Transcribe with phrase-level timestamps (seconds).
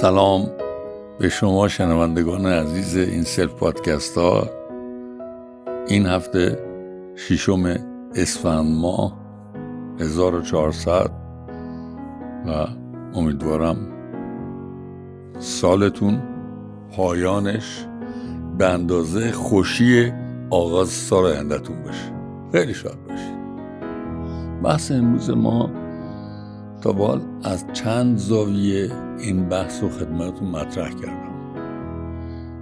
[0.00, 0.50] سلام
[1.18, 4.46] به شما شنوندگان عزیز این سلف پادکست ها.
[5.88, 6.58] این هفته
[7.16, 7.76] ششم
[8.14, 9.18] اسفند ماه
[10.00, 11.10] 1400
[12.46, 12.66] و
[13.14, 13.76] امیدوارم
[15.38, 16.22] سالتون
[16.96, 17.86] پایانش
[18.58, 20.12] به اندازه خوشی
[20.50, 22.12] آغاز سال آیندهتون باشه.
[22.52, 23.38] خیلی شاد باشید.
[24.62, 25.70] بحث امروز ما
[26.80, 31.38] تا بال از چند زاویه این بحث رو خدمتتون مطرح کردم.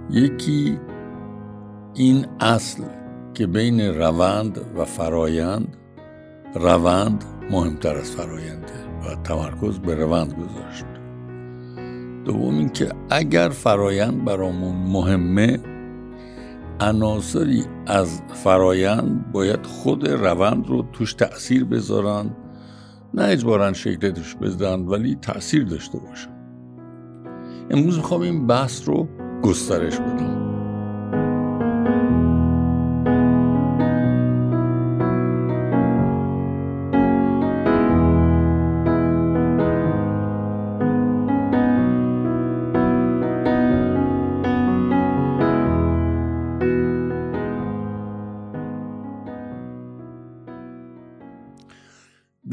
[0.09, 0.79] یکی
[1.93, 2.83] این اصل
[3.33, 5.77] که بین روند و فرایند
[6.55, 10.85] روند مهمتر از فراینده و تمرکز به روند گذاشت.
[12.25, 15.59] دوم اینکه اگر فرایند برامون مهمه
[16.79, 22.29] عناصری از فرایند باید خود روند رو توش تأثیر بذارن
[23.17, 26.29] نه اجبارا شکلتش بزن ولی تأثیر داشته باشن
[27.69, 29.07] امروز می‌خوام این بحث رو
[29.43, 30.36] گسترش بدم.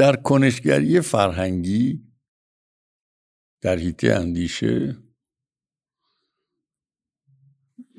[0.05, 2.02] در کنشگری فرهنگی
[3.60, 4.96] در حیطه اندیشه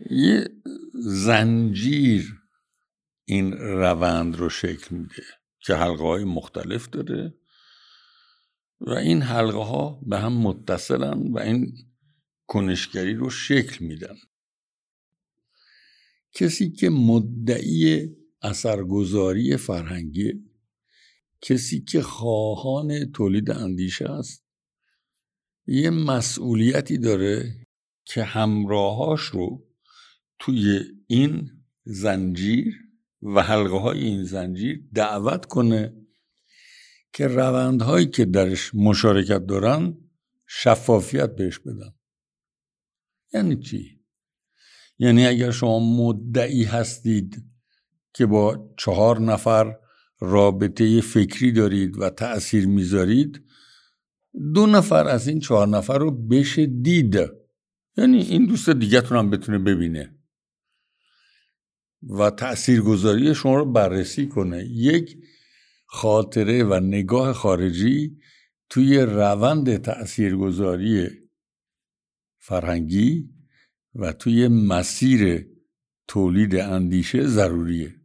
[0.09, 0.50] یه
[0.94, 2.42] زنجیر
[3.25, 5.23] این روند رو شکل میده
[5.59, 7.34] که حلقه های مختلف داره
[8.81, 11.73] و این حلقه ها به هم متصلن و این
[12.47, 14.16] کنشگری رو شکل میدن.
[16.34, 20.55] کسی که مدعی اثرگذاری فرهنگی
[21.41, 24.45] کسی که خواهان تولید اندیشه است
[25.67, 27.68] یه مسئولیتی داره
[28.06, 29.68] که همراهاش رو
[30.40, 31.51] توی این
[31.84, 32.73] زنجیر
[33.22, 35.94] و حلقه های این زنجیر دعوت کنه
[37.13, 39.97] که روندهایی که درش مشارکت دارن
[40.47, 41.94] شفافیت بهش بدن
[43.34, 44.02] یعنی چی؟
[45.00, 47.44] یعنی اگر شما مدعی هستید
[48.13, 49.78] که با چهار نفر
[50.20, 53.46] رابطه فکری دارید و تأثیر می‌ذارید
[54.53, 57.16] دو نفر از این چهار نفر رو بشه دید.
[57.98, 60.16] یعنی این دوست دیگهتون هم بتونه ببینه.
[62.09, 64.66] و تاثیرگذاری شما رو بررسی کنه.
[64.66, 65.18] یک
[65.86, 68.18] خاطره و نگاه خارجی
[68.70, 71.09] توی روند تاثیرگذاری
[72.40, 73.30] فرهنگی
[73.96, 75.47] و توی مسیر
[76.08, 77.96] تولید اندیشه ضروریه.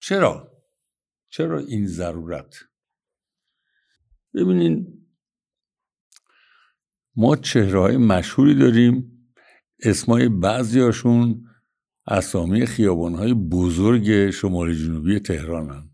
[0.00, 0.49] چرا؟
[1.30, 2.56] چرا این ضرورت
[4.34, 5.06] ببینین
[7.16, 9.20] ما چهره مشهوری داریم
[9.82, 11.46] اسمای بعضیاشون
[12.06, 15.90] اسامی خیابان های بزرگ شمال جنوبی تهران هم.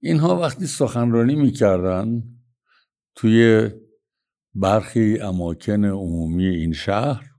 [0.00, 2.22] اینها وقتی سخنرانی می‌کردن
[3.14, 3.70] توی
[4.54, 7.30] برخی اماکن عمومی این شهر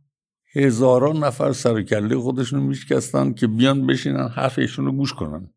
[0.56, 5.54] هزاران نفر سرکله خودشون میشکستن که بیان بشینن حرف رو گوش کنن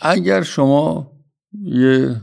[0.00, 1.12] اگر شما
[1.52, 2.20] یه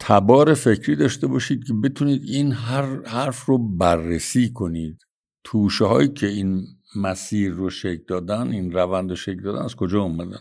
[0.00, 4.98] تبار فکری داشته باشید که بتونید این هر حرف رو بررسی کنید
[5.44, 6.66] توشه هایی که این
[6.96, 10.40] مسیر رو شکل دادن این روند رو شکل دادن از کجا اومدن؟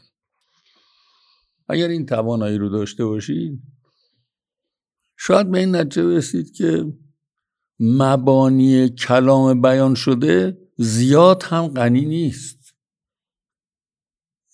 [1.69, 3.59] اگر این توانایی رو داشته باشید
[5.17, 6.94] شاید به این نتیجه برسید که
[7.79, 12.65] مبانی کلام بیان شده زیاد هم غنی نیست.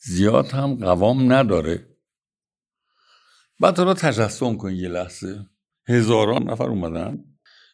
[0.03, 1.97] زیاد هم قوام نداره.
[3.59, 5.45] بعد حالا تجسم کن یه لحظه.
[5.87, 7.23] هزاران نفر اومدن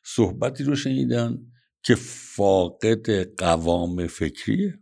[0.04, 1.38] صحبتی رو شنیدن
[1.84, 4.80] که فاقد قوام فکریه.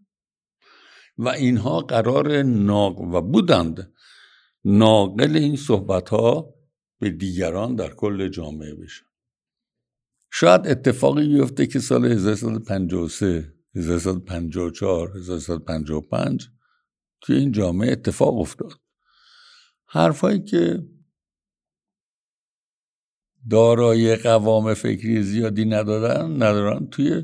[1.17, 3.93] و اینها قرار ناق و بودند
[4.65, 6.55] ناقل این صحبت ها
[6.99, 9.03] به دیگران در کل جامعه بشه.
[10.31, 16.54] شاید اتفاقی بیفته که سال 1353 1354 1355
[17.21, 18.81] توی این جامعه اتفاق افتاد.
[19.85, 20.87] حرفایی که
[23.49, 27.23] دارای قوام فکری زیادی ندادن ندارن توی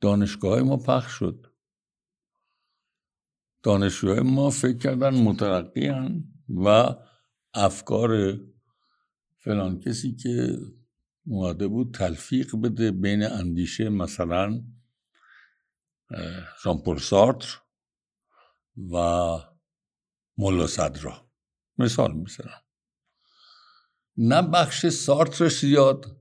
[0.00, 1.46] دانشگاه ما پخش شد.
[3.62, 5.92] دانشجوهای ما فکر کردن مترقی
[6.48, 6.94] و
[7.54, 8.40] افکار
[9.38, 10.58] فلان کسی که
[11.26, 14.62] اومده بود تلفیق بده بین اندیشه مثلا
[16.64, 17.61] ژان سارتر.
[18.76, 18.96] و
[20.38, 21.30] ملا صدرا
[21.78, 22.62] مثال می‌زنم.
[24.16, 26.16] نه بخش سارترش زیاد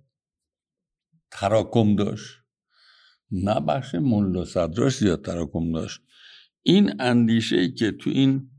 [1.32, 2.38] تراکم داشت
[3.32, 6.02] نه بخش ملا صدراش زیاد تراکم داشت.
[6.64, 8.52] این اندیشه ای که تو این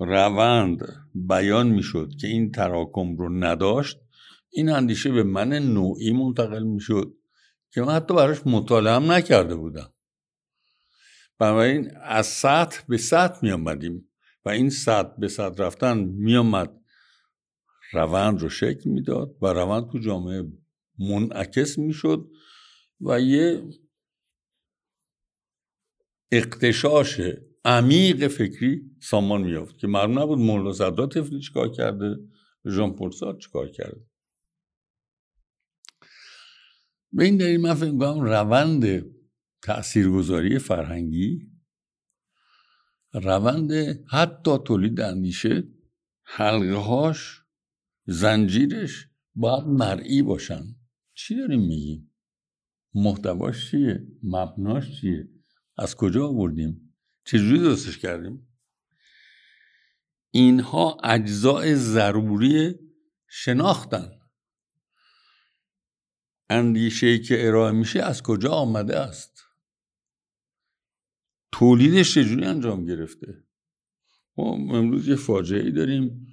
[0.00, 0.78] روند
[1.14, 3.98] بیان می‌شد که این تراکم رو نداشت
[4.52, 7.14] این اندیشه به من نوعی منتقل می‌شد
[7.72, 9.92] که من حتی براش مطالعه هم نکرده بودم.
[11.40, 14.08] بنابراین از سطح به سطح می آمدیم
[14.44, 16.80] و این سطح به سطح رفتن می آمد.
[17.92, 20.52] روند رو شکل می‌داد و روند تو جامعه
[20.98, 22.30] منعکس می‌شد
[23.00, 23.62] و یه
[26.32, 27.20] اقتشاش
[27.64, 32.16] عمیق فکری سامان میافت که معلوم نبود مولانا صدرا تفلی چیکار کرده
[32.66, 34.06] ژان پل چیکار کرده.
[37.12, 39.04] به این دلیل من فکر روند
[39.62, 41.50] تاثیرگذاری فرهنگی
[43.12, 43.72] روند
[44.10, 45.62] حتی تولید اندیشه
[46.22, 47.42] حلقه هاش
[48.06, 50.62] زنجیرش باید مرئی باشن.
[51.14, 52.14] چی داریم میگیم؟
[52.94, 55.28] محتواش چیه؟ مبناش چیه؟
[55.78, 58.48] از کجا آوردیم؟ چجوری درستش کردیم؟
[60.30, 62.74] اینها اجزای ضروری
[63.28, 64.10] شناختن.
[66.50, 69.29] اندیشه که ارائه میشه از کجا آمده است؟
[71.52, 73.44] تولیدش چجوری انجام گرفته
[74.36, 76.26] ما امروز یه فاجعه ای داریم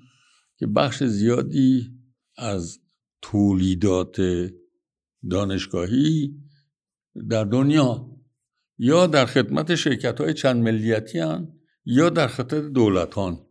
[0.57, 1.91] که بخش زیادی
[2.37, 2.79] از
[3.21, 4.17] تولیدات
[5.29, 6.35] دانشگاهی
[7.29, 8.17] در دنیا
[8.77, 11.53] یا در خدمت شرکت های چند ملیتی هن
[11.85, 13.47] یا در خدمت دولت هان.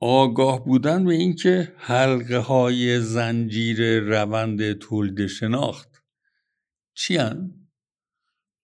[0.00, 5.88] آگاه بودن به اینکه حلقه های زنجیر روند تولید شناخت
[6.94, 7.61] چی هن؟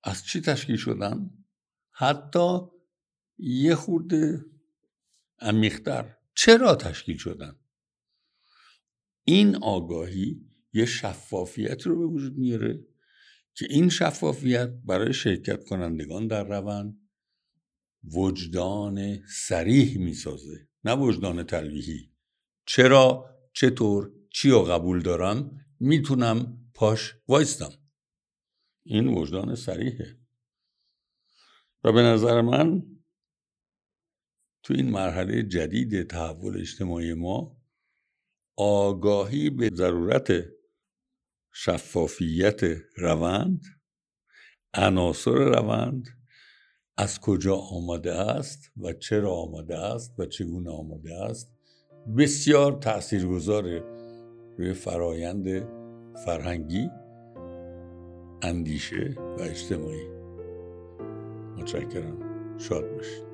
[0.03, 1.31] از چی تشکیل شدن؟
[1.91, 2.59] حتی
[3.39, 4.45] یه خورده
[5.41, 6.17] عمیقتر.
[6.35, 7.57] چرا تشکیل شدن؟
[9.25, 12.87] این آگاهی یه شفافیت رو به وجود میاره
[13.55, 17.09] که این شفافیت برای شرکت کنندگان در روند
[18.15, 22.11] وجدان سریح می‌سازه نه وجدان تلویحی.
[22.67, 27.71] چرا؟ چطور؟ چی رو قبول دارم؟ می‌تونم پاش وایستم.
[28.91, 30.19] این وجدان سریحه
[31.85, 32.83] و به نظر من
[34.63, 37.63] تو این مرحله جدید تحول اجتماعی ما
[38.57, 40.33] آگاهی به ضرورت
[41.53, 42.61] شفافیت
[42.97, 43.63] روند
[44.75, 46.09] عناصر روند
[46.97, 51.53] از کجا آمده است و چرا آمده است و چگونه آمده است
[52.19, 53.65] بسیار تاثیرگذار
[54.59, 55.47] روی فرایند
[56.25, 56.91] فرهنگی
[58.43, 60.09] اندیشه و اجتماعی.
[61.57, 62.19] متشکرم.
[62.59, 63.28] شاد باشید.